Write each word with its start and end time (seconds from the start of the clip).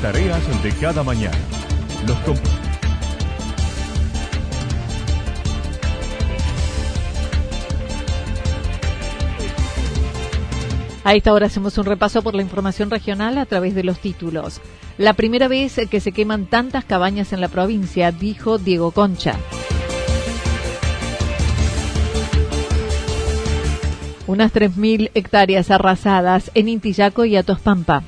De 0.00 0.72
cada 0.80 1.02
mañana. 1.02 1.36
Los 2.06 2.16
A 11.04 11.14
esta 11.14 11.34
hora 11.34 11.46
hacemos 11.46 11.76
un 11.76 11.84
repaso 11.84 12.22
por 12.22 12.34
la 12.34 12.40
información 12.40 12.90
regional 12.90 13.36
a 13.36 13.44
través 13.44 13.74
de 13.74 13.84
los 13.84 13.98
títulos. 13.98 14.62
La 14.96 15.12
primera 15.12 15.48
vez 15.48 15.78
que 15.90 16.00
se 16.00 16.12
queman 16.12 16.46
tantas 16.46 16.86
cabañas 16.86 17.34
en 17.34 17.42
la 17.42 17.48
provincia, 17.48 18.10
dijo 18.10 18.56
Diego 18.56 18.92
Concha. 18.92 19.36
Unas 24.26 24.50
3.000 24.54 25.10
hectáreas 25.12 25.70
arrasadas 25.70 26.50
en 26.54 26.70
Intillaco 26.70 27.26
y 27.26 27.36
Atospampa. 27.36 28.02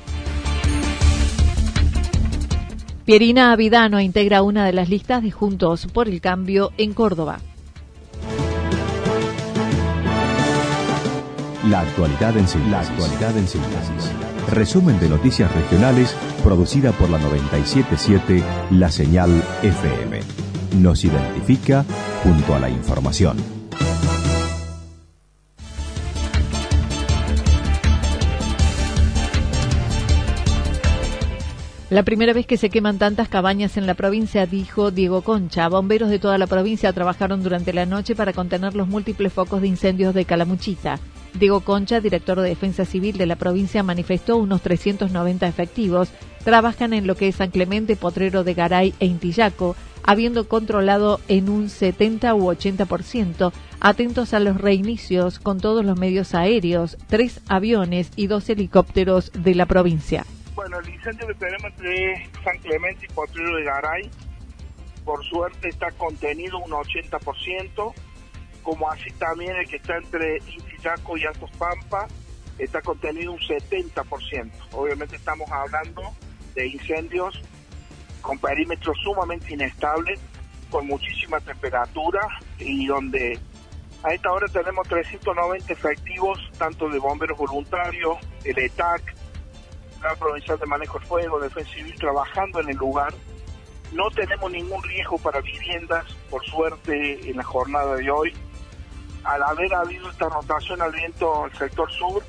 Pierina 3.05 3.51
Avidano 3.51 3.99
integra 3.99 4.43
una 4.43 4.65
de 4.65 4.71
las 4.71 4.87
listas 4.87 5.21
de 5.21 5.29
Juntos 5.29 5.87
por 5.91 6.07
el 6.07 6.21
Cambio 6.21 6.71
en 6.77 6.93
Córdoba. 6.93 7.39
La 11.69 11.81
actualidad 11.81 12.37
en 12.37 12.47
síntesis. 12.47 12.71
La 12.71 12.79
actualidad 12.79 13.37
en 13.37 13.47
síntesis. 13.47 14.11
Resumen 14.49 14.99
de 15.01 15.09
noticias 15.09 15.53
regionales 15.53 16.15
producida 16.45 16.93
por 16.93 17.09
la 17.09 17.17
977 17.19 18.41
La 18.71 18.89
Señal 18.89 19.43
FM. 19.63 20.21
Nos 20.79 21.03
identifica 21.03 21.83
junto 22.23 22.55
a 22.55 22.59
la 22.59 22.69
información. 22.69 23.62
La 31.93 32.01
primera 32.01 32.33
vez 32.33 32.47
que 32.47 32.57
se 32.57 32.71
queman 32.71 32.97
tantas 32.97 33.29
cabañas 33.29 33.77
en 33.77 33.85
la 33.85 33.93
provincia, 33.93 34.47
dijo 34.47 34.89
Diego 34.89 35.21
Concha. 35.21 35.69
Bomberos 35.69 36.09
de 36.09 36.17
toda 36.17 36.39
la 36.39 36.47
provincia 36.47 36.91
trabajaron 36.91 37.43
durante 37.43 37.71
la 37.71 37.85
noche 37.85 38.15
para 38.15 38.33
contener 38.33 38.73
los 38.73 38.87
múltiples 38.87 39.31
focos 39.31 39.61
de 39.61 39.67
incendios 39.67 40.15
de 40.15 40.25
Calamuchita. 40.25 40.99
Diego 41.39 41.59
Concha, 41.59 42.01
director 42.01 42.41
de 42.41 42.49
Defensa 42.49 42.85
Civil 42.85 43.19
de 43.19 43.27
la 43.27 43.35
provincia, 43.35 43.83
manifestó 43.83 44.37
unos 44.37 44.63
390 44.63 45.47
efectivos 45.47 46.09
trabajan 46.43 46.93
en 46.93 47.05
lo 47.05 47.15
que 47.15 47.27
es 47.27 47.35
San 47.35 47.51
Clemente, 47.51 47.95
Potrero 47.95 48.43
de 48.43 48.55
Garay 48.55 48.95
e 48.99 49.05
Intillaco, 49.05 49.75
habiendo 50.01 50.47
controlado 50.47 51.19
en 51.27 51.47
un 51.47 51.69
70 51.69 52.33
u 52.33 52.51
80%, 52.51 53.51
atentos 53.79 54.33
a 54.33 54.39
los 54.39 54.59
reinicios 54.59 55.37
con 55.37 55.59
todos 55.59 55.85
los 55.85 55.99
medios 55.99 56.33
aéreos, 56.33 56.97
tres 57.05 57.39
aviones 57.47 58.09
y 58.15 58.25
dos 58.25 58.49
helicópteros 58.49 59.31
de 59.35 59.53
la 59.53 59.67
provincia. 59.67 60.25
Bueno, 60.55 60.79
el 60.79 60.89
incendio 60.89 61.25
que 61.27 61.33
tenemos 61.33 61.65
entre 61.65 62.29
San 62.43 62.57
Clemente 62.59 63.07
y 63.09 63.13
Potrero 63.13 63.55
de 63.55 63.63
Garay, 63.63 64.11
por 65.03 65.23
suerte 65.25 65.69
está 65.69 65.89
contenido 65.91 66.59
un 66.59 66.71
80%, 66.71 67.93
como 68.61 68.89
así 68.89 69.09
también 69.17 69.55
el 69.55 69.67
que 69.67 69.77
está 69.77 69.97
entre 69.97 70.37
Intillaco 70.37 71.17
y 71.17 71.25
Altos 71.25 71.49
Pampa, 71.57 72.07
está 72.59 72.81
contenido 72.81 73.31
un 73.31 73.39
70%. 73.39 74.51
Obviamente 74.73 75.15
estamos 75.15 75.51
hablando 75.51 76.03
de 76.53 76.67
incendios 76.67 77.41
con 78.21 78.37
perímetros 78.37 78.95
sumamente 79.03 79.53
inestables, 79.53 80.19
con 80.69 80.85
muchísima 80.85 81.39
temperatura 81.39 82.21
y 82.59 82.85
donde 82.85 83.39
a 84.03 84.13
esta 84.13 84.31
hora 84.31 84.47
tenemos 84.47 84.87
390 84.87 85.73
efectivos, 85.73 86.39
tanto 86.57 86.89
de 86.89 86.99
bomberos 86.99 87.37
voluntarios, 87.37 88.17
el 88.43 88.59
ETAC, 88.59 89.12
Provincial 90.19 90.59
de 90.59 90.65
Manejo 90.65 90.99
del 90.99 91.07
Fuego, 91.07 91.39
Defensa 91.39 91.73
Civil, 91.73 91.95
trabajando 91.95 92.59
en 92.59 92.69
el 92.69 92.77
lugar. 92.77 93.13
No 93.93 94.09
tenemos 94.11 94.51
ningún 94.51 94.83
riesgo 94.83 95.17
para 95.17 95.39
viviendas, 95.41 96.05
por 96.29 96.43
suerte, 96.45 97.29
en 97.29 97.37
la 97.37 97.43
jornada 97.43 97.95
de 97.95 98.09
hoy. 98.09 98.33
Al 99.23 99.41
haber 99.43 99.73
habido 99.73 100.09
esta 100.09 100.27
rotación 100.27 100.81
al 100.81 100.91
viento 100.91 101.45
al 101.45 101.53
sector 101.53 101.89
sur, 101.91 102.23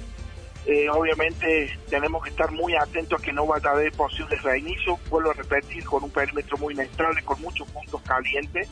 eh, 0.66 0.88
obviamente 0.88 1.78
tenemos 1.90 2.22
que 2.22 2.30
estar 2.30 2.50
muy 2.52 2.74
atentos 2.76 3.20
a 3.20 3.24
que 3.24 3.32
no 3.32 3.46
vaya 3.46 3.70
a 3.70 3.72
haber 3.72 3.92
posibles 3.92 4.42
reinicios. 4.42 4.98
Vuelvo 5.10 5.30
a 5.30 5.34
repetir, 5.34 5.84
con 5.84 6.04
un 6.04 6.10
perímetro 6.10 6.56
muy 6.58 6.74
inestable, 6.74 7.22
con 7.24 7.40
muchos 7.40 7.68
puntos 7.70 8.00
calientes. 8.02 8.68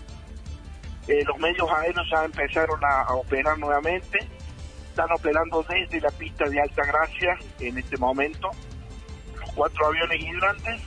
Eh, 1.08 1.24
los 1.26 1.38
medios 1.38 1.68
aéreos 1.70 2.06
ya 2.10 2.24
empezaron 2.24 2.80
a 2.84 3.14
operar 3.14 3.58
nuevamente. 3.58 4.18
Están 4.88 5.10
operando 5.12 5.64
desde 5.68 6.00
la 6.00 6.10
pista 6.10 6.48
de 6.48 6.60
Alta 6.60 6.84
Gracia 6.84 7.38
en 7.58 7.78
este 7.78 7.96
momento 7.96 8.50
cuatro 9.54 9.86
aviones 9.86 10.20
hidrantes 10.20 10.80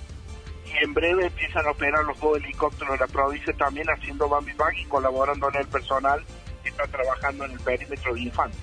y 0.65 0.83
en 0.83 0.93
breve 0.93 1.27
empiezan 1.27 1.65
a 1.65 1.71
operar 1.71 2.03
los 2.05 2.19
dos 2.19 2.37
helicópteros 2.37 2.93
de 2.93 3.05
la 3.05 3.07
provincia 3.07 3.53
también 3.53 3.87
haciendo 3.87 4.27
Bambi 4.27 4.53
Bag 4.53 4.77
y 4.77 4.85
colaborando 4.85 5.49
en 5.49 5.55
el 5.61 5.67
personal 5.67 6.23
que 6.63 6.69
está 6.69 6.85
trabajando 6.87 7.45
en 7.45 7.51
el 7.51 7.59
perímetro 7.59 8.13
de 8.13 8.21
Infante. 8.21 8.57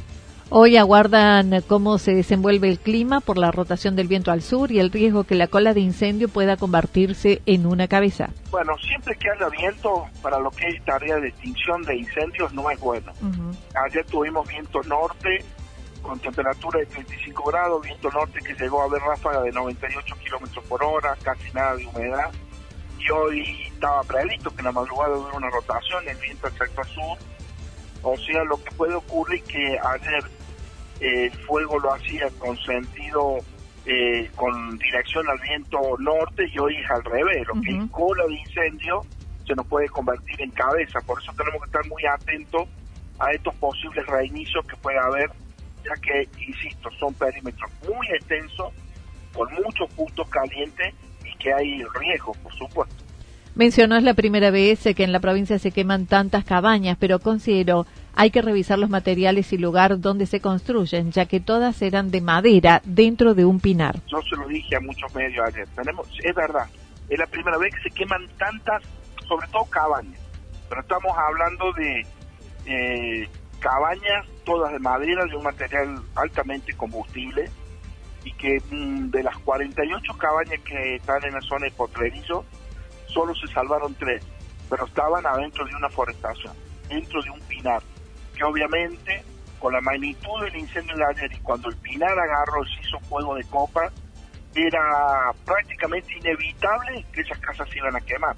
Hoy 0.55 0.77
aguardan 0.77 1.63
cómo 1.67 1.97
se 1.97 2.15
desenvuelve 2.15 2.69
el 2.69 2.79
clima 2.79 3.21
por 3.21 3.39
la 3.39 3.51
rotación 3.51 3.97
del 3.97 4.07
viento 4.07 4.31
al 4.31 4.43
sur 4.43 4.71
y 4.71 4.81
el 4.81 4.93
riesgo 4.93 5.25
que 5.25 5.35
la 5.35 5.47
cola 5.47 5.73
de 5.73 5.81
incendio 5.81 6.29
pueda 6.29 6.59
convertirse 6.59 7.41
en 7.47 7.65
una 7.65 7.89
cabeza. 7.89 8.29
Bueno, 8.51 8.77
siempre 8.87 9.17
que 9.17 9.31
haya 9.31 9.49
viento 9.49 10.05
para 10.21 10.39
lo 10.39 10.51
que 10.51 10.69
es 10.69 10.85
tarea 10.85 11.17
de 11.17 11.29
extinción 11.29 11.81
de 11.85 11.97
incendios 11.97 12.53
no 12.53 12.69
es 12.71 12.79
bueno. 12.81 13.13
Ayer 13.89 14.05
tuvimos 14.05 14.47
viento 14.47 14.83
norte, 14.83 15.43
con 16.03 16.19
temperatura 16.19 16.81
de 16.81 16.87
35 16.87 17.45
grados, 17.45 17.83
viento 17.83 18.11
norte 18.11 18.41
que 18.41 18.55
llegó 18.55 18.83
a 18.83 18.89
ver 18.89 19.01
ráfaga 19.01 19.43
de 19.43 19.53
98 19.53 20.17
kilómetros 20.23 20.65
por 20.67 20.83
hora, 20.83 21.17
casi 21.23 21.51
nada 21.53 21.77
de 21.77 21.87
humedad. 21.87 22.31
Y 22.99 23.11
hoy 23.11 23.63
estaba 23.67 24.03
previsto 24.03 24.51
que 24.51 24.59
en 24.59 24.67
la 24.67 24.73
madrugada 24.73 25.17
hubiera 25.17 25.37
una 25.37 25.51
rotación, 25.51 26.09
el 26.09 26.17
viento 26.19 26.47
al 26.47 26.53
sector 26.59 26.87
sur. 26.87 27.19
O 28.03 28.17
sea, 28.17 28.45
lo 28.45 28.63
que 28.63 28.71
puede 28.73 28.95
ocurrir 28.95 29.43
que 29.45 29.79
ayer 29.79 30.25
eh, 31.01 31.27
el 31.27 31.39
fuego 31.45 31.79
lo 31.79 31.95
hacía 31.95 32.29
con 32.39 32.57
sentido, 32.59 33.39
eh, 33.87 34.31
con 34.37 34.79
dirección 34.79 35.29
al 35.29 35.39
viento 35.41 35.79
norte 35.99 36.45
y 36.53 36.59
hoy 36.59 36.77
es 36.77 36.91
al 36.91 37.05
revés. 37.05 37.47
Lo 37.47 37.61
que 37.61 37.71
es 37.71 37.91
cola 37.91 38.25
de 38.27 38.35
incendio 38.35 39.03
se 39.47 39.55
nos 39.55 39.67
puede 39.67 39.89
convertir 39.89 40.41
en 40.43 40.51
cabeza. 40.51 41.01
Por 41.01 41.21
eso 41.21 41.33
tenemos 41.37 41.61
que 41.63 41.67
estar 41.67 41.87
muy 41.87 42.05
atentos 42.07 42.69
a 43.19 43.33
estos 43.33 43.55
posibles 43.57 44.07
reinicios 44.07 44.65
que 44.67 44.77
puede 44.77 44.99
haber 44.99 45.31
ya 45.85 45.95
que, 46.01 46.29
insisto, 46.47 46.91
son 46.99 47.15
perímetros 47.15 47.71
muy 47.89 48.07
extensos, 48.09 48.73
con 49.33 49.49
muchos 49.55 49.93
puntos 49.95 50.29
calientes 50.29 50.95
y 51.25 51.37
que 51.39 51.53
hay 51.53 51.83
riesgo, 52.01 52.33
por 52.43 52.55
supuesto. 52.55 52.95
Mencionó 53.55 53.97
es 53.97 54.03
la 54.03 54.15
primera 54.15 54.51
vez 54.51 54.83
que 54.97 55.05
en 55.05 55.13
la 55.13 55.21
provincia 55.21 55.59
se 55.59 55.73
queman 55.73 56.07
tantas 56.07 56.45
cabañas, 56.45 56.97
pero 56.99 57.19
consideró 57.19 57.87
hay 58.15 58.31
que 58.31 58.43
revisar 58.43 58.79
los 58.79 58.91
materiales 58.91 59.53
y 59.53 59.59
lugar 59.59 60.01
donde 60.01 60.27
se 60.27 60.41
construyen, 60.41 61.13
ya 61.13 61.27
que 61.27 61.41
todas 61.41 61.81
eran 61.83 62.11
de 62.11 62.21
madera 62.21 62.83
dentro 62.85 63.35
de 63.35 63.45
un 63.45 63.61
pinar. 63.61 64.01
Yo 64.07 64.21
se 64.23 64.37
lo 64.37 64.47
dije 64.49 64.77
a 64.77 64.81
muchos 64.81 65.15
medios 65.15 65.47
ayer. 65.47 65.67
Tenemos, 65.75 66.07
es 66.23 66.35
verdad, 66.35 66.67
es 67.09 67.19
la 67.19 67.27
primera 67.27 67.59
vez 67.59 67.75
que 67.75 67.89
se 67.89 67.95
queman 67.95 68.27
tantas, 68.39 68.83
sobre 69.27 69.47
todo 69.49 69.65
cabañas. 69.67 70.21
Pero 70.69 70.81
estamos 70.81 71.13
hablando 71.17 71.73
de 71.73 72.07
eh, 72.67 73.29
cabañas 73.63 74.27
todas 74.45 74.73
de 74.73 74.79
madera, 74.81 75.25
de 75.25 75.37
un 75.37 75.45
material 75.45 76.03
altamente 76.17 76.73
combustible, 76.75 77.49
y 78.25 78.33
que 78.35 78.61
mm, 78.71 79.11
de 79.11 79.23
las 79.23 79.39
48 79.39 80.19
cabañas 80.19 80.61
que 80.61 80.97
están 80.97 81.25
en 81.25 81.35
la 81.35 81.41
zona 81.41 81.67
de 81.67 81.71
Potrerillo, 81.73 82.45
solo 83.07 83.35
se 83.35 83.47
salvaron 83.49 83.95
tres, 83.95 84.25
pero 84.69 84.87
estaban 84.87 85.25
adentro 85.25 85.65
de 85.65 85.75
una 85.75 85.89
forestación, 85.89 86.55
dentro 86.89 87.23
de 87.23 87.31
un 87.31 87.41
pinar 87.41 87.83
que 88.35 88.45
obviamente 88.45 89.23
con 89.59 89.73
la 89.73 89.81
magnitud 89.81 90.43
del 90.43 90.57
incendio 90.57 90.97
de 90.97 91.05
ayer 91.05 91.33
y 91.33 91.39
cuando 91.39 91.69
el 91.69 91.77
Pinar 91.77 92.19
agarró 92.19 92.65
se 92.65 92.81
hizo 92.81 92.99
fuego 93.09 93.37
de 93.37 93.45
copa, 93.45 93.93
era 94.55 95.33
prácticamente 95.45 96.13
inevitable 96.19 97.07
que 97.13 97.21
esas 97.21 97.39
casas 97.39 97.69
se 97.71 97.79
iban 97.79 97.95
a 97.95 98.01
quemar. 98.01 98.35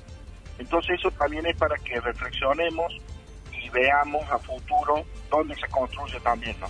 Entonces 0.59 0.99
eso 0.99 1.11
también 1.13 1.47
es 1.47 1.57
para 1.57 1.77
que 1.77 1.99
reflexionemos 1.99 2.93
veamos 3.75 4.23
a 4.31 4.39
futuro 4.39 5.05
dónde 5.31 5.55
se 5.57 5.69
construye 5.69 6.21
también, 6.21 6.57
¿no? 6.61 6.69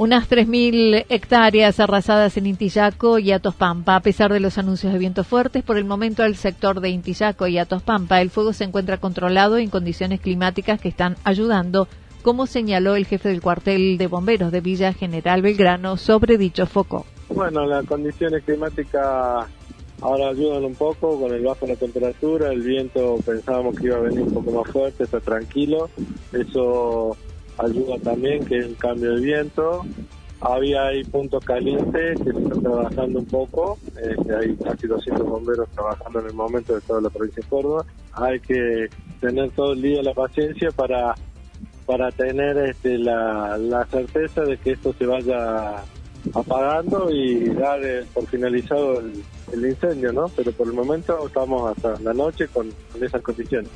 Unas 0.00 0.30
3.000 0.30 1.04
hectáreas 1.10 1.78
arrasadas 1.78 2.38
en 2.38 2.46
Intillaco 2.46 3.18
y 3.18 3.32
Atospampa. 3.32 3.96
A 3.96 4.00
pesar 4.00 4.32
de 4.32 4.40
los 4.40 4.56
anuncios 4.56 4.94
de 4.94 4.98
vientos 4.98 5.26
fuertes, 5.26 5.62
por 5.62 5.76
el 5.76 5.84
momento 5.84 6.24
el 6.24 6.36
sector 6.36 6.80
de 6.80 6.88
Intillaco 6.88 7.46
y 7.46 7.58
Atospampa, 7.58 8.22
el 8.22 8.30
fuego 8.30 8.54
se 8.54 8.64
encuentra 8.64 8.96
controlado 8.96 9.58
en 9.58 9.68
condiciones 9.68 10.22
climáticas 10.22 10.80
que 10.80 10.88
están 10.88 11.16
ayudando, 11.22 11.86
como 12.22 12.46
señaló 12.46 12.96
el 12.96 13.06
jefe 13.06 13.28
del 13.28 13.40
cuartel 13.40 13.98
de 13.98 14.06
bomberos 14.06 14.52
de 14.52 14.60
Villa 14.60 14.92
General 14.92 15.42
Belgrano 15.42 15.96
sobre 15.96 16.38
dicho 16.38 16.66
foco. 16.66 17.06
Bueno, 17.28 17.64
las 17.66 17.84
condiciones 17.86 18.42
climáticas 18.44 19.46
ahora 20.00 20.28
ayudan 20.28 20.64
un 20.64 20.74
poco 20.74 21.20
con 21.20 21.32
el 21.32 21.44
bajo 21.44 21.66
de 21.66 21.74
la 21.74 21.78
temperatura, 21.78 22.50
el 22.50 22.62
viento 22.62 23.18
pensábamos 23.24 23.76
que 23.76 23.86
iba 23.86 23.96
a 23.96 24.00
venir 24.00 24.22
un 24.22 24.34
poco 24.34 24.50
más 24.50 24.72
fuerte, 24.72 25.04
está 25.04 25.20
tranquilo, 25.20 25.90
eso 26.32 27.16
ayuda 27.58 27.98
también, 28.02 28.44
que 28.44 28.58
es 28.58 28.66
el 28.66 28.76
cambio 28.76 29.14
de 29.14 29.20
viento. 29.20 29.84
Había 30.42 30.86
ahí 30.86 31.04
puntos 31.04 31.44
calientes 31.44 32.18
que 32.18 32.32
se 32.32 32.38
están 32.38 32.62
trabajando 32.62 33.18
un 33.18 33.26
poco, 33.26 33.78
eh, 34.02 34.16
hay 34.40 34.56
casi 34.56 34.86
200 34.86 35.26
bomberos 35.26 35.68
trabajando 35.70 36.20
en 36.20 36.26
el 36.26 36.32
momento 36.32 36.74
de 36.74 36.80
toda 36.80 37.02
la 37.02 37.10
provincia 37.10 37.42
de 37.42 37.48
Córdoba. 37.48 37.84
Hay 38.12 38.40
que 38.40 38.88
tener 39.20 39.50
todo 39.50 39.74
el 39.74 39.82
día 39.82 40.02
la 40.02 40.14
paciencia 40.14 40.70
para 40.70 41.14
para 41.90 42.12
tener 42.12 42.56
este, 42.56 42.98
la, 42.98 43.84
certeza 43.90 44.42
de 44.42 44.56
que 44.58 44.70
esto 44.70 44.94
se 44.96 45.06
vaya 45.06 45.82
apagando 46.32 47.10
y 47.10 47.48
dar 47.48 47.84
eh, 47.84 48.06
por 48.14 48.28
finalizado 48.28 49.00
el, 49.00 49.66
incendio, 49.68 50.12
¿no? 50.12 50.28
Pero 50.36 50.52
por 50.52 50.68
el 50.68 50.72
momento 50.72 51.26
estamos 51.26 51.76
hasta 51.76 52.00
la 52.00 52.14
noche 52.14 52.46
con 52.46 52.72
esas 53.00 53.20
condiciones. 53.22 53.68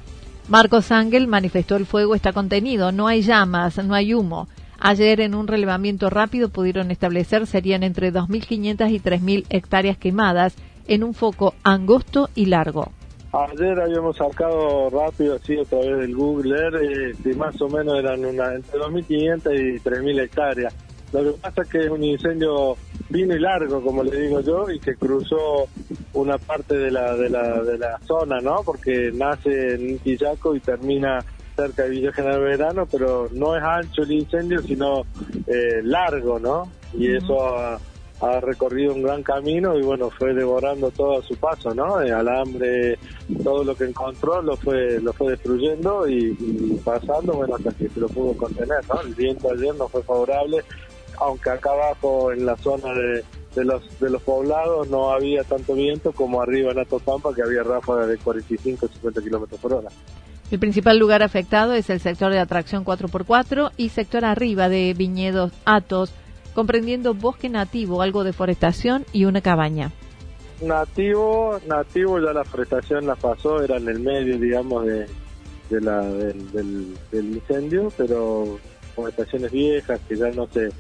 Marcos 0.49 0.93
Ángel 0.93 1.27
manifestó 1.27 1.75
el 1.75 1.87
fuego 1.87 2.15
está 2.15 2.33
contenido, 2.33 2.93
no 2.93 3.09
hay 3.09 3.23
llamas, 3.23 3.83
no 3.85 3.95
hay 3.95 4.15
humo. 4.15 4.47
Ayer 4.79 5.21
en 5.21 5.35
un 5.35 5.49
relevamiento 5.49 6.09
rápido 6.09 6.51
pudieron 6.51 6.93
establecer 6.93 7.49
serían 7.49 7.83
entre 7.83 8.13
2.500 8.13 8.93
y 8.93 9.01
3.000 9.01 9.47
hectáreas 9.51 9.99
quemadas 9.99 10.55
en 10.87 11.03
un 11.03 11.15
foco 11.15 11.55
angosto 11.65 12.31
y 12.37 12.47
largo. 12.47 12.93
Ayer 13.35 13.81
habíamos 13.81 14.17
sacado 14.17 14.89
rápido 14.91 15.35
así 15.35 15.59
a 15.59 15.65
través 15.65 15.99
del 15.99 16.15
Google 16.15 16.57
Earth, 16.57 17.27
eh, 17.27 17.35
más 17.35 17.61
o 17.61 17.69
menos 17.69 17.99
eran 17.99 18.25
una, 18.25 18.55
entre 18.55 18.79
2.500 18.79 19.59
y 19.59 19.81
3.000 19.81 20.21
hectáreas. 20.21 20.75
Lo 21.13 21.25
que 21.25 21.41
pasa 21.41 21.63
es 21.63 21.69
que 21.69 21.79
es 21.79 21.91
un 21.91 22.05
incendio 22.05 22.77
vino 23.09 23.35
y 23.35 23.41
largo, 23.41 23.83
como 23.83 24.05
le 24.05 24.21
digo 24.21 24.41
yo, 24.41 24.71
y 24.71 24.79
que 24.79 24.95
cruzó 24.95 25.67
una 26.13 26.39
parte 26.39 26.77
de 26.77 26.93
la, 26.93 27.17
de 27.17 27.29
la, 27.29 27.61
de 27.63 27.77
la 27.77 27.99
zona, 28.07 28.39
¿no? 28.41 28.63
Porque 28.65 29.11
nace 29.13 29.75
en 29.75 29.99
Quillaco 29.99 30.55
y 30.55 30.61
termina 30.61 31.19
cerca 31.57 31.85
de 31.85 31.91
Villa 31.91 32.13
General 32.13 32.41
Verano, 32.41 32.87
pero 32.87 33.29
no 33.33 33.57
es 33.57 33.63
ancho 33.65 34.03
el 34.03 34.13
incendio, 34.13 34.63
sino 34.63 35.03
eh, 35.49 35.83
largo, 35.83 36.39
¿no? 36.39 36.71
Y 36.97 37.17
eso 37.17 37.81
ha, 38.25 38.41
recorrido 38.41 38.95
un 38.95 39.03
gran 39.03 39.23
camino 39.23 39.77
y 39.79 39.83
bueno, 39.83 40.11
fue 40.11 40.35
devorando 40.35 40.91
todo 40.91 41.19
a 41.19 41.23
su 41.23 41.37
paso, 41.37 41.75
¿no? 41.75 42.01
El 42.01 42.13
alambre, 42.13 42.99
todo 43.43 43.65
lo 43.65 43.75
que 43.75 43.85
encontró 43.85 44.43
lo 44.43 44.57
fue 44.57 45.01
lo 45.01 45.13
fue 45.13 45.31
destruyendo 45.33 46.09
y, 46.09 46.37
y 46.39 46.81
pasando, 46.85 47.35
bueno, 47.35 47.57
hasta 47.57 47.71
que 47.73 47.89
se 47.89 48.01
lo 48.01 48.09
pudo 48.09 48.37
contener, 48.37 48.81
¿no? 48.89 49.01
El 49.01 49.15
viento 49.15 49.51
ayer 49.53 49.75
no 49.75 49.89
fue 49.89 50.03
favorable, 50.03 50.63
aunque 51.19 51.51
acá 51.51 51.71
abajo 51.71 52.33
en 52.33 52.47
la 52.47 52.57
zona 52.57 52.93
de, 52.95 53.65
los 53.65 54.01
de 54.01 54.11
los 54.11 54.23
poblados 54.23 54.89
no 54.89 55.11
había 55.11 55.45
tanto 55.45 55.75
viento 55.75 56.13
como 56.13 56.43
arriba 56.43 56.73
en 56.73 56.79
Atopampa 56.81 57.35
que 57.35 57.43
había 57.43 57.63
ráfagas 57.63 58.09
de 58.09 58.19
45 58.19 58.89
50 58.89 59.23
kilómetros 59.23 59.61
por 59.61 59.75
hora. 59.75 59.89
El 60.51 60.59
principal 60.59 60.99
lugar 60.99 61.23
afectado 61.23 61.73
es 61.73 61.89
el 61.91 62.01
sector 62.01 62.31
de 62.31 62.39
atracción 62.39 62.85
4x4 62.85 63.73
y 63.77 63.89
sector 63.89 64.25
arriba 64.25 64.69
de 64.69 64.95
viñedos 64.95 65.53
Atos, 65.65 66.13
comprendiendo 66.55 67.15
bosque 67.15 67.49
nativo, 67.49 68.03
algo 68.03 68.25
de 68.25 68.33
forestación 68.33 69.05
y 69.13 69.25
una 69.25 69.41
cabaña. 69.41 69.93
Nativo, 70.63 71.59
nativo 71.67 72.21
ya 72.21 72.33
la 72.33 72.45
forestación 72.45 73.07
la 73.07 73.17
pasó, 73.17 73.63
era 73.63 73.77
en 73.77 73.89
el 73.89 74.01
medio, 74.01 74.39
digamos, 74.39 74.87
de, 74.87 75.07
la, 75.81 76.03
del, 76.03 76.97
del 77.11 77.27
incendio, 77.35 77.93
pero 77.97 78.59
forestaciones 78.95 79.51
viejas 79.51 80.01
que 80.09 80.17
ya 80.17 80.31
no 80.31 80.47
se 80.47 80.71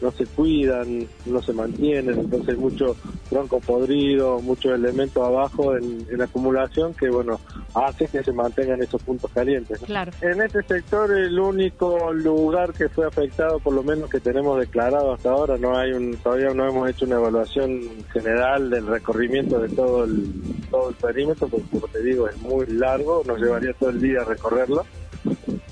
no 0.00 0.10
se 0.10 0.26
cuidan, 0.26 1.06
no 1.26 1.42
se 1.42 1.52
mantienen, 1.52 2.18
entonces 2.18 2.56
mucho 2.58 2.96
tronco 3.28 3.60
podrido, 3.60 4.40
muchos 4.40 4.72
elementos 4.72 5.26
abajo 5.26 5.76
en, 5.76 6.04
acumulación 6.20 6.94
que 6.94 7.10
bueno 7.10 7.38
hace 7.74 8.06
que 8.06 8.22
se 8.22 8.32
mantengan 8.32 8.80
esos 8.82 9.02
puntos 9.02 9.30
calientes. 9.32 9.78
Claro. 9.80 10.12
En 10.20 10.40
este 10.40 10.62
sector 10.62 11.10
el 11.12 11.38
único 11.38 12.12
lugar 12.12 12.72
que 12.72 12.88
fue 12.88 13.06
afectado, 13.06 13.58
por 13.58 13.74
lo 13.74 13.82
menos 13.82 14.08
que 14.08 14.20
tenemos 14.20 14.58
declarado 14.58 15.12
hasta 15.12 15.30
ahora, 15.30 15.58
no 15.58 15.76
hay 15.76 15.92
un, 15.92 16.16
todavía 16.16 16.54
no 16.54 16.68
hemos 16.68 16.88
hecho 16.88 17.04
una 17.04 17.16
evaluación 17.16 17.80
general 18.12 18.70
del 18.70 18.86
recorrimiento 18.86 19.58
de 19.58 19.68
todo 19.68 20.04
el 20.04 20.32
todo 20.70 20.90
el 20.90 20.94
perímetro, 20.94 21.48
porque 21.48 21.66
como 21.70 21.88
te 21.88 22.02
digo 22.02 22.28
es 22.28 22.36
muy 22.38 22.66
largo, 22.66 23.22
nos 23.26 23.38
llevaría 23.38 23.72
todo 23.74 23.90
el 23.90 24.00
día 24.00 24.24
recorrerlo 24.24 24.84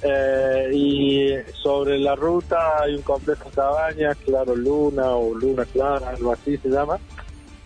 eh, 0.03 0.71
y 0.73 1.53
sobre 1.63 1.99
la 1.99 2.15
ruta 2.15 2.83
hay 2.83 2.95
un 2.95 3.03
complejo 3.03 3.49
de 3.49 3.55
cabañas, 3.55 4.17
Claro 4.25 4.57
Luna 4.57 5.11
o 5.11 5.35
Luna 5.35 5.65
Clara, 5.67 6.11
algo 6.11 6.33
así 6.33 6.57
se 6.59 6.69
llama. 6.69 6.99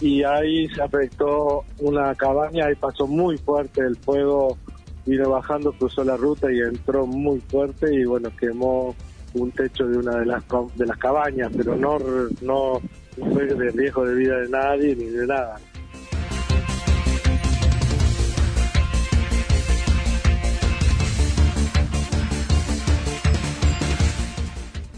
Y 0.00 0.22
ahí 0.22 0.68
se 0.68 0.82
afectó 0.82 1.64
una 1.78 2.14
cabaña 2.14 2.70
y 2.70 2.74
pasó 2.74 3.06
muy 3.06 3.38
fuerte 3.38 3.80
el 3.80 3.96
fuego, 3.96 4.58
vino 5.06 5.30
bajando, 5.30 5.72
cruzó 5.72 6.04
la 6.04 6.16
ruta 6.16 6.52
y 6.52 6.60
entró 6.60 7.06
muy 7.06 7.40
fuerte 7.40 7.94
y 7.94 8.04
bueno, 8.04 8.30
quemó 8.38 8.94
un 9.32 9.50
techo 9.52 9.86
de 9.86 9.98
una 9.98 10.18
de 10.18 10.26
las 10.26 10.44
de 10.76 10.86
las 10.86 10.98
cabañas, 10.98 11.50
pero 11.56 11.76
no, 11.76 11.98
no 12.42 12.80
fue 13.32 13.46
de 13.46 13.70
riesgo 13.70 14.04
de 14.04 14.14
vida 14.14 14.40
de 14.40 14.48
nadie 14.48 14.94
ni 14.94 15.06
de 15.06 15.26
nada. 15.26 15.58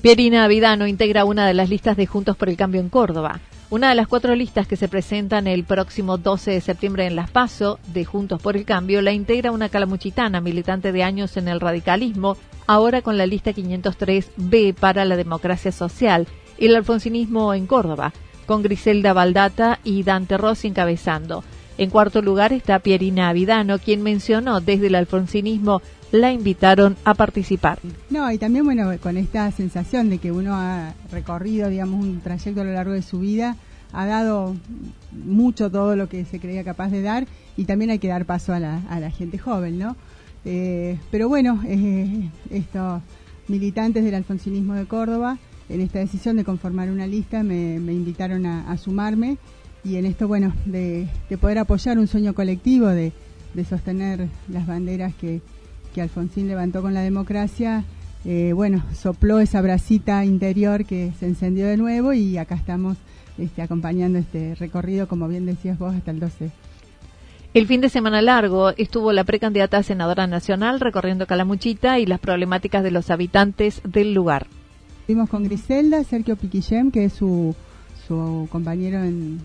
Pierina 0.00 0.46
Vidano 0.46 0.86
integra 0.86 1.24
una 1.24 1.44
de 1.48 1.54
las 1.54 1.68
listas 1.68 1.96
de 1.96 2.06
Juntos 2.06 2.36
por 2.36 2.48
el 2.48 2.56
Cambio 2.56 2.80
en 2.80 2.88
Córdoba. 2.88 3.40
Una 3.68 3.88
de 3.88 3.96
las 3.96 4.06
cuatro 4.06 4.36
listas 4.36 4.68
que 4.68 4.76
se 4.76 4.86
presentan 4.86 5.48
el 5.48 5.64
próximo 5.64 6.18
12 6.18 6.52
de 6.52 6.60
septiembre 6.60 7.06
en 7.06 7.16
Las 7.16 7.32
Paso 7.32 7.80
de 7.88 8.04
Juntos 8.04 8.40
por 8.40 8.56
el 8.56 8.64
Cambio 8.64 9.02
la 9.02 9.10
integra 9.10 9.50
una 9.50 9.68
calamuchitana 9.68 10.40
militante 10.40 10.92
de 10.92 11.02
años 11.02 11.36
en 11.36 11.48
el 11.48 11.58
radicalismo, 11.58 12.36
ahora 12.68 13.02
con 13.02 13.18
la 13.18 13.26
lista 13.26 13.50
503B 13.50 14.72
para 14.72 15.04
la 15.04 15.16
democracia 15.16 15.72
social 15.72 16.28
y 16.58 16.66
el 16.66 16.76
alfonsinismo 16.76 17.52
en 17.52 17.66
Córdoba, 17.66 18.12
con 18.46 18.62
Griselda 18.62 19.12
Baldata 19.12 19.80
y 19.82 20.04
Dante 20.04 20.38
Rossi 20.38 20.68
encabezando. 20.68 21.42
En 21.76 21.90
cuarto 21.90 22.22
lugar 22.22 22.52
está 22.52 22.78
Pierina 22.78 23.32
Vidano, 23.32 23.80
quien 23.80 24.02
mencionó 24.02 24.60
desde 24.60 24.86
el 24.86 24.94
alfonsinismo 24.94 25.82
la 26.12 26.32
invitaron 26.32 26.96
a 27.04 27.14
participar. 27.14 27.78
No, 28.10 28.30
y 28.32 28.38
también, 28.38 28.64
bueno, 28.64 28.90
con 29.00 29.16
esta 29.16 29.50
sensación 29.52 30.10
de 30.10 30.18
que 30.18 30.32
uno 30.32 30.54
ha 30.54 30.94
recorrido, 31.10 31.68
digamos, 31.68 32.04
un 32.04 32.20
trayecto 32.20 32.60
a 32.60 32.64
lo 32.64 32.72
largo 32.72 32.92
de 32.92 33.02
su 33.02 33.20
vida, 33.20 33.56
ha 33.92 34.06
dado 34.06 34.54
mucho 35.12 35.70
todo 35.70 35.96
lo 35.96 36.08
que 36.08 36.24
se 36.24 36.40
creía 36.40 36.64
capaz 36.64 36.90
de 36.90 37.02
dar 37.02 37.26
y 37.56 37.64
también 37.64 37.90
hay 37.90 37.98
que 37.98 38.08
dar 38.08 38.24
paso 38.26 38.52
a 38.52 38.60
la, 38.60 38.82
a 38.88 39.00
la 39.00 39.10
gente 39.10 39.38
joven, 39.38 39.78
¿no? 39.78 39.96
Eh, 40.44 40.98
pero 41.10 41.28
bueno, 41.28 41.60
eh, 41.66 42.30
esto 42.50 43.02
militantes 43.48 44.04
del 44.04 44.14
alfonsinismo 44.14 44.74
de 44.74 44.84
Córdoba 44.84 45.38
en 45.68 45.80
esta 45.80 45.98
decisión 45.98 46.36
de 46.36 46.44
conformar 46.44 46.90
una 46.90 47.06
lista 47.06 47.42
me, 47.42 47.74
invitaron 47.76 48.46
a, 48.46 48.76
sumarme 48.78 49.36
y 49.84 49.96
en 49.96 50.06
esto, 50.06 50.28
bueno, 50.28 50.52
de, 50.64 51.08
poder 51.40 51.58
apoyar 51.58 51.98
un 51.98 52.06
sueño 52.06 52.34
colectivo, 52.34 52.88
de, 52.88 53.12
sostener 53.68 54.28
las 54.48 54.66
banderas 54.66 55.14
que, 55.14 55.40
que, 55.94 56.02
Alfonsín 56.02 56.48
levantó 56.48 56.82
con 56.82 56.94
la 56.94 57.00
democracia, 57.00 57.84
eh, 58.24 58.52
bueno, 58.54 58.84
sopló 58.94 59.40
esa 59.40 59.60
bracita 59.60 60.24
interior 60.24 60.84
que 60.84 61.12
se 61.18 61.26
encendió 61.26 61.66
de 61.66 61.76
nuevo 61.76 62.12
y 62.12 62.38
acá 62.38 62.54
estamos 62.54 62.96
este, 63.38 63.62
acompañando 63.62 64.18
este 64.18 64.54
recorrido, 64.54 65.08
como 65.08 65.28
bien 65.28 65.46
decías 65.46 65.78
vos, 65.78 65.94
hasta 65.94 66.10
el 66.10 66.20
12 66.20 66.50
el 67.54 67.66
fin 67.66 67.80
de 67.80 67.88
semana 67.88 68.20
largo 68.20 68.70
estuvo 68.76 69.10
la 69.12 69.24
precandidata 69.24 69.78
a 69.78 69.82
senadora 69.82 70.26
nacional 70.26 70.80
recorriendo 70.80 71.26
Calamuchita 71.26 71.98
y 71.98 72.04
las 72.04 72.20
problemáticas 72.20 72.84
de 72.84 72.90
los 72.90 73.10
habitantes 73.10 73.80
del 73.84 74.12
lugar. 74.12 74.46
Estuvimos 75.00 75.30
con 75.30 75.44
Griselda, 75.44 76.04
Sergio 76.04 76.36
Piquillem, 76.36 76.90
que 76.90 77.06
es 77.06 77.14
su, 77.14 77.56
su 78.08 78.48
compañero 78.50 79.04
en, 79.04 79.38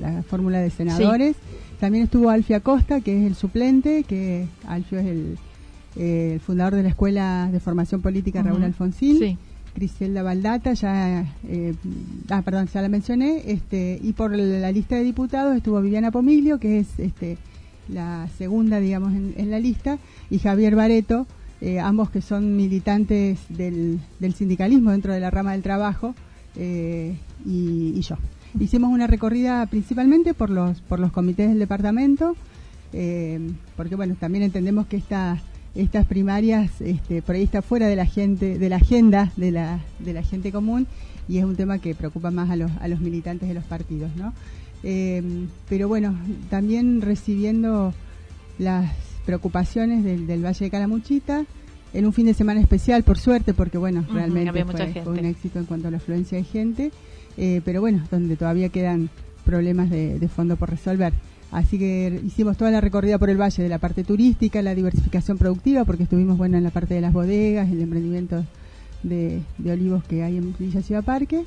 la 0.00 0.22
fórmula 0.22 0.60
de 0.60 0.70
senadores. 0.70 1.36
También 1.80 2.04
estuvo 2.04 2.30
Alfio 2.30 2.56
Acosta, 2.56 3.00
que 3.00 3.18
es 3.18 3.26
el 3.26 3.34
suplente, 3.34 4.04
que 4.04 4.46
Alfio 4.66 4.98
es 4.98 5.06
el, 5.06 5.38
fundador 6.40 6.76
de 6.76 6.84
la 6.84 6.90
Escuela 6.90 7.48
de 7.50 7.58
Formación 7.58 8.02
Política 8.02 8.42
Raúl 8.42 8.62
Alfonsín. 8.62 9.18
Sí. 9.18 9.38
Griselda 9.74 10.22
Baldata, 10.22 10.72
ya, 10.74 11.24
eh, 11.46 11.74
ah, 12.30 12.42
perdón, 12.42 12.68
ya 12.72 12.82
la 12.82 12.88
mencioné, 12.88 13.42
este, 13.46 13.98
y 14.02 14.12
por 14.12 14.36
la 14.36 14.72
lista 14.72 14.96
de 14.96 15.04
diputados 15.04 15.56
estuvo 15.56 15.80
Viviana 15.80 16.10
Pomiglio, 16.10 16.58
que 16.58 16.80
es 16.80 16.98
este, 16.98 17.38
la 17.88 18.28
segunda, 18.36 18.80
digamos, 18.80 19.12
en, 19.12 19.50
la 19.50 19.58
lista, 19.60 19.98
y 20.30 20.38
Javier 20.38 20.74
Bareto, 20.74 21.26
eh, 21.60 21.80
ambos 21.80 22.10
que 22.10 22.22
son 22.22 22.56
militantes 22.56 23.38
del, 23.48 24.00
sindicalismo 24.36 24.90
dentro 24.90 25.12
de 25.12 25.20
la 25.20 25.30
rama 25.30 25.52
del 25.52 25.62
trabajo, 25.62 26.14
eh, 26.56 27.16
y, 27.44 28.00
yo. 28.00 28.16
Hicimos 28.58 28.90
una 28.90 29.06
recorrida 29.06 29.66
principalmente 29.66 30.34
por 30.34 30.50
los, 30.50 30.80
por 30.80 31.00
los 31.00 31.12
comités 31.12 31.48
del 31.48 31.58
departamento, 31.58 32.34
porque 33.76 33.94
bueno, 33.94 34.16
también 34.18 34.42
entendemos 34.42 34.86
que 34.86 34.96
esta 34.96 35.38
estas 35.74 36.06
primarias 36.06 36.80
este, 36.80 37.22
por 37.22 37.36
ahí 37.36 37.44
está 37.44 37.62
fuera 37.62 37.86
de 37.86 37.94
la 37.94 38.06
gente, 38.06 38.58
de 38.58 38.68
la 38.68 38.76
agenda 38.76 39.32
de 39.36 39.52
la, 39.52 39.80
de 40.00 40.12
la 40.12 40.22
gente 40.22 40.50
común 40.50 40.86
y 41.28 41.38
es 41.38 41.44
un 41.44 41.56
tema 41.56 41.78
que 41.78 41.94
preocupa 41.94 42.30
más 42.30 42.50
a 42.50 42.56
los, 42.56 42.70
a 42.80 42.88
los 42.88 43.00
militantes 43.00 43.48
de 43.48 43.54
los 43.54 43.64
partidos, 43.64 44.10
¿no? 44.16 44.32
Eh, 44.82 45.22
pero 45.68 45.88
bueno, 45.88 46.18
también 46.50 47.00
recibiendo 47.00 47.92
las 48.58 48.90
preocupaciones 49.26 50.04
del, 50.04 50.44
Valle 50.44 50.64
de 50.64 50.70
Calamuchita 50.70 51.44
en 51.92 52.06
un 52.06 52.12
fin 52.12 52.26
de 52.26 52.34
semana 52.34 52.60
especial, 52.60 53.02
por 53.02 53.18
suerte, 53.18 53.54
porque 53.54 53.78
bueno, 53.78 54.04
realmente 54.12 54.64
fue, 54.64 55.02
un 55.06 55.24
éxito 55.24 55.58
en 55.58 55.64
cuanto 55.64 55.88
a 55.88 55.90
la 55.90 55.96
afluencia 55.96 56.38
de 56.38 56.44
gente, 56.44 56.92
eh, 57.36 57.60
pero 57.64 57.80
bueno, 57.80 58.04
donde 58.10 58.36
todavía 58.36 58.68
quedan 58.68 59.10
problemas 59.44 59.90
de, 59.90 60.18
de 60.18 60.28
fondo 60.28 60.56
por 60.56 60.70
resolver. 60.70 61.12
Así 61.50 61.78
que 61.78 62.20
hicimos 62.26 62.58
toda 62.58 62.70
la 62.70 62.80
recorrida 62.80 63.18
por 63.18 63.30
el 63.30 63.40
valle 63.40 63.62
de 63.62 63.68
la 63.68 63.78
parte 63.78 64.04
turística, 64.04 64.60
la 64.60 64.74
diversificación 64.74 65.38
productiva, 65.38 65.84
porque 65.84 66.02
estuvimos 66.02 66.36
bueno 66.36 66.58
en 66.58 66.64
la 66.64 66.70
parte 66.70 66.94
de 66.94 67.00
las 67.00 67.12
bodegas, 67.12 67.70
el 67.70 67.80
emprendimiento 67.80 68.44
de, 69.02 69.40
olivos 69.64 70.04
que 70.04 70.22
hay 70.22 70.36
en 70.36 70.54
Villa 70.58 70.82
Ciudad 70.82 71.04
Parque, 71.04 71.44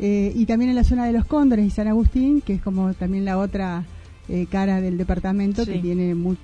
eh, 0.00 0.32
y 0.34 0.44
también 0.46 0.70
en 0.70 0.76
la 0.76 0.84
zona 0.84 1.06
de 1.06 1.12
los 1.12 1.24
Cóndores 1.24 1.64
y 1.64 1.70
San 1.70 1.88
Agustín, 1.88 2.42
que 2.42 2.54
es 2.54 2.62
como 2.62 2.92
también 2.92 3.24
la 3.24 3.38
otra 3.38 3.84
eh, 4.28 4.46
cara 4.50 4.80
del 4.82 4.98
departamento 4.98 5.64
que 5.64 5.78
tiene 5.78 6.14
mucho 6.14 6.40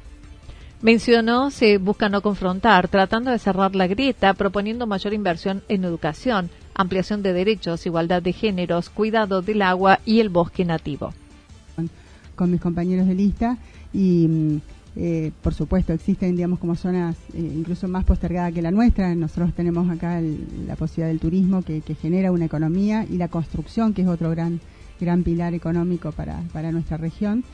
Mencionó 0.82 1.50
se 1.50 1.78
busca 1.78 2.08
no 2.08 2.20
confrontar, 2.20 2.88
tratando 2.88 3.30
de 3.30 3.38
cerrar 3.38 3.74
la 3.74 3.86
grieta, 3.86 4.34
proponiendo 4.34 4.86
mayor 4.86 5.14
inversión 5.14 5.62
en 5.68 5.84
educación, 5.84 6.50
ampliación 6.74 7.22
de 7.22 7.32
derechos, 7.32 7.86
igualdad 7.86 8.22
de 8.22 8.32
géneros, 8.32 8.90
cuidado 8.90 9.40
del 9.40 9.62
agua 9.62 10.00
y 10.04 10.20
el 10.20 10.28
bosque 10.28 10.64
nativo. 10.64 11.14
Con 12.36 12.50
mis 12.50 12.60
compañeros 12.60 13.06
de 13.06 13.14
lista 13.14 13.56
y 13.92 14.26
mm, 14.28 14.56
eh, 14.96 15.32
por 15.42 15.54
supuesto 15.54 15.92
existen 15.92 16.36
digamos 16.36 16.60
como 16.60 16.76
zonas 16.76 17.16
eh, 17.32 17.38
incluso 17.38 17.88
más 17.88 18.04
postergadas 18.04 18.52
que 18.52 18.62
la 18.62 18.70
nuestra. 18.70 19.14
Nosotros 19.14 19.54
tenemos 19.54 19.88
acá 19.90 20.20
la 20.20 20.76
posibilidad 20.76 21.08
del 21.08 21.20
turismo 21.20 21.62
que, 21.62 21.82
genera 22.00 22.30
una 22.30 22.44
economía 22.44 23.06
y 23.08 23.16
la 23.16 23.28
construcción 23.28 23.94
que 23.94 24.02
es 24.02 24.08
otro 24.08 24.30
gran 24.30 24.60
gran 25.00 25.24
pilar 25.24 25.54
económico 25.54 26.12
para, 26.12 26.40
para 26.52 26.70
nuestra 26.70 26.96
región 26.96 27.44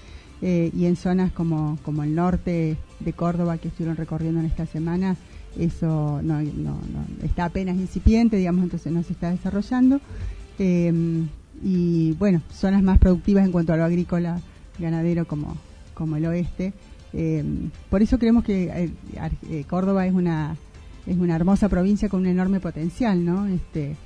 eh, 0.42 0.70
y 0.75 0.87
en 0.87 0.97
zonas 0.97 1.32
como, 1.32 1.78
como 1.82 2.02
el 2.02 2.14
norte 2.14 2.76
de 3.00 3.12
Córdoba 3.12 3.59
que 3.59 3.68
estuvieron 3.68 3.97
recorriendo 3.97 4.40
en 4.40 4.47
esta 4.47 4.66
semana 4.66 5.16
eso 5.59 6.20
no, 6.23 6.40
no, 6.40 6.78
está 7.25 7.47
apenas 7.47 7.76
incipiente 7.76 8.37
digamos 8.37 8.62
entonces 8.62 8.92
no 8.92 9.02
se 9.02 9.12
está 9.12 9.30
desarrollando 9.30 10.00
y 11.62 12.12
bueno 12.12 12.42
zonas 12.52 12.82
más 12.82 12.99
productivas 12.99 13.44
en 13.44 13.52
cuanto 13.52 13.73
a 13.73 13.76
lo 13.76 13.85
agrícola 13.85 14.40
ganadero 14.80 15.26
como, 15.26 15.56
como 15.94 16.16
el 16.16 16.26
oeste. 16.26 16.73
Eh, 17.12 17.44
por 17.88 18.02
eso 18.02 18.18
creemos 18.18 18.44
que 18.44 18.64
eh, 18.64 18.90
eh, 19.50 19.64
Córdoba 19.68 20.06
es 20.06 20.12
una 20.12 20.56
es 21.06 21.16
una 21.16 21.35
hermosa 21.35 21.68
provincia 21.68 22.09
con 22.09 22.20
un 22.20 22.26
enorme 22.26 22.61
potencial, 22.61 23.25
¿no? 23.25 23.47
Este 23.47 23.97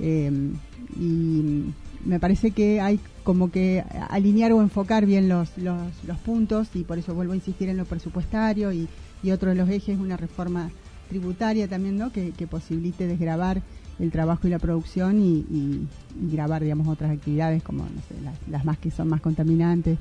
y 0.00 1.64
me 2.04 2.20
parece 2.20 2.52
que 2.52 2.80
hay 2.80 3.00
como 3.28 3.50
que 3.50 3.84
alinear 4.08 4.52
o 4.52 4.62
enfocar 4.62 5.04
bien 5.04 5.28
los, 5.28 5.58
los, 5.58 5.76
los 6.06 6.16
puntos 6.20 6.68
y 6.72 6.84
por 6.84 6.96
eso 6.96 7.14
vuelvo 7.14 7.34
a 7.34 7.36
insistir 7.36 7.68
en 7.68 7.76
lo 7.76 7.84
presupuestario 7.84 8.72
y, 8.72 8.88
y 9.22 9.32
otro 9.32 9.50
de 9.50 9.54
los 9.54 9.68
ejes 9.68 9.96
es 9.96 10.00
una 10.00 10.16
reforma 10.16 10.70
tributaria 11.10 11.68
también, 11.68 11.98
¿no? 11.98 12.10
Que, 12.10 12.32
posibilite 12.50 13.06
desgravar 13.06 13.60
el 13.98 14.10
trabajo 14.10 14.46
y 14.46 14.50
la 14.50 14.58
producción 14.58 15.20
y, 15.20 15.86
grabar, 16.32 16.62
digamos, 16.62 16.88
otras 16.88 17.10
actividades 17.10 17.62
como 17.62 17.82
no 17.82 18.00
sé, 18.08 18.14
las, 18.50 18.64
más 18.64 18.78
que 18.78 18.90
son 18.90 19.08
más 19.08 19.20
contaminantes 19.20 19.98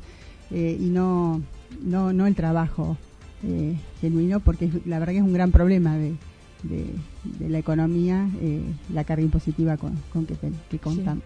eh, 0.50 0.78
y 0.80 0.86
no, 0.86 1.42
no, 1.84 2.14
no 2.14 2.28
el 2.28 2.36
trabajo 2.36 2.96
eh, 3.44 3.76
genuino, 4.00 4.40
porque 4.40 4.72
la 4.86 5.00
verdad 5.00 5.12
que 5.12 5.20
es 5.20 5.26
un 5.26 5.34
gran 5.34 5.52
problema 5.52 5.98
de, 5.98 6.16
de, 6.64 7.50
la 7.50 7.58
economía, 7.58 8.30
eh, 8.40 8.62
la 8.94 9.04
carga 9.04 9.24
impositiva 9.24 9.76
con, 9.76 9.98
con 10.14 10.26
que, 10.26 10.38
que 10.70 10.80
contamos. 10.80 11.26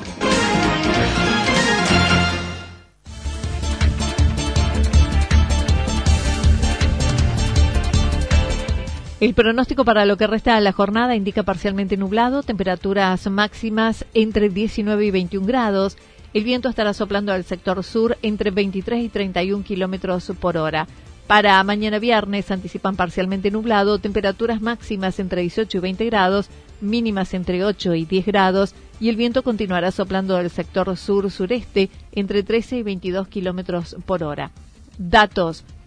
El 9.21 9.35
pronóstico 9.35 9.85
para 9.85 10.07
lo 10.07 10.17
que 10.17 10.25
resta 10.25 10.55
de 10.55 10.61
la 10.61 10.71
jornada 10.71 11.15
indica 11.15 11.43
parcialmente 11.43 11.95
nublado, 11.95 12.41
temperaturas 12.41 13.29
máximas 13.29 14.03
entre 14.15 14.49
19 14.49 15.05
y 15.05 15.11
21 15.11 15.45
grados. 15.45 15.95
El 16.33 16.43
viento 16.43 16.69
estará 16.69 16.95
soplando 16.95 17.31
al 17.31 17.43
sector 17.43 17.83
sur 17.83 18.17
entre 18.23 18.49
23 18.49 19.03
y 19.03 19.09
31 19.09 19.63
kilómetros 19.63 20.31
por 20.39 20.57
hora. 20.57 20.87
Para 21.27 21.63
mañana 21.63 21.99
viernes 21.99 22.49
anticipan 22.49 22.95
parcialmente 22.95 23.51
nublado, 23.51 23.99
temperaturas 23.99 24.59
máximas 24.59 25.19
entre 25.19 25.41
18 25.41 25.77
y 25.77 25.81
20 25.81 26.05
grados, 26.05 26.49
mínimas 26.81 27.35
entre 27.35 27.63
8 27.63 27.93
y 27.93 28.05
10 28.05 28.25
grados, 28.25 28.73
y 28.99 29.09
el 29.09 29.17
viento 29.17 29.43
continuará 29.43 29.91
soplando 29.91 30.35
del 30.37 30.49
sector 30.49 30.97
sur-sureste 30.97 31.91
entre 32.11 32.41
13 32.41 32.77
y 32.77 32.81
22 32.81 33.27
kilómetros 33.27 33.97
por 34.03 34.23
hora. 34.23 34.49
Datos 34.97 35.63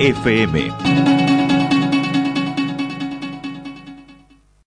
FM. 0.00 1.17